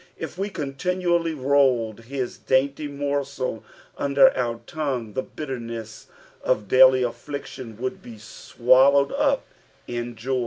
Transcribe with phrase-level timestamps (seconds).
[0.17, 3.63] If wc continually rolled this dainty morsel
[3.95, 6.07] under our tongue, the bitterness
[6.43, 9.45] of daily afiliction would be swallowed up
[9.85, 10.39] in jo